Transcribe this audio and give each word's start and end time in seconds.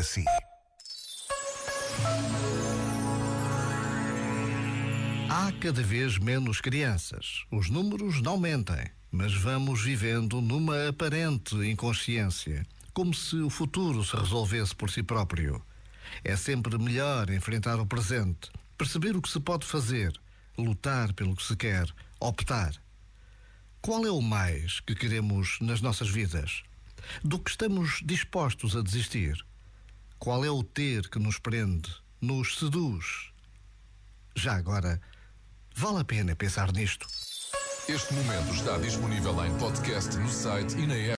para 0.00 0.02
si. 0.02 0.24
Há 5.28 5.52
cada 5.60 5.82
vez 5.82 6.18
menos 6.18 6.60
crianças. 6.60 7.44
Os 7.50 7.68
números 7.68 8.22
não 8.22 8.38
mentem, 8.38 8.90
mas 9.12 9.34
vamos 9.34 9.82
vivendo 9.82 10.40
numa 10.40 10.88
aparente 10.88 11.54
inconsciência, 11.56 12.66
como 12.94 13.12
se 13.12 13.36
o 13.36 13.50
futuro 13.50 14.02
se 14.02 14.16
resolvesse 14.16 14.74
por 14.74 14.90
si 14.90 15.02
próprio. 15.02 15.62
É 16.24 16.34
sempre 16.34 16.78
melhor 16.78 17.30
enfrentar 17.30 17.78
o 17.78 17.86
presente, 17.86 18.50
perceber 18.78 19.16
o 19.16 19.22
que 19.22 19.28
se 19.28 19.38
pode 19.38 19.66
fazer, 19.66 20.18
lutar 20.56 21.12
pelo 21.12 21.36
que 21.36 21.42
se 21.42 21.56
quer, 21.56 21.86
optar. 22.18 22.72
Qual 23.82 24.04
é 24.04 24.10
o 24.10 24.22
mais 24.22 24.80
que 24.80 24.94
queremos 24.94 25.58
nas 25.60 25.80
nossas 25.80 26.08
vidas? 26.08 26.62
Do 27.22 27.38
que 27.38 27.50
estamos 27.50 28.00
dispostos 28.04 28.76
a 28.76 28.82
desistir? 28.82 29.44
Qual 30.20 30.44
é 30.44 30.50
o 30.50 30.62
ter 30.62 31.08
que 31.08 31.18
nos 31.18 31.38
prende, 31.38 31.90
nos 32.20 32.58
seduz? 32.58 33.32
Já 34.36 34.54
agora, 34.54 35.00
vale 35.74 36.00
a 36.00 36.04
pena 36.04 36.36
pensar 36.36 36.70
nisto. 36.74 37.06
Este 37.88 38.12
momento 38.12 38.52
está 38.52 38.76
disponível 38.76 39.42
em 39.42 39.56
podcast 39.56 40.14
no 40.18 40.28
site 40.28 40.76
e 40.76 40.86
na 40.86 40.94
app. 40.94 41.08